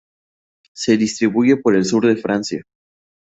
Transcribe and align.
Se 0.73 0.97
distribuye 0.97 1.57
por 1.57 1.75
el 1.75 1.85
sur 1.85 2.07
de 2.07 2.15
Francia. 2.17 2.63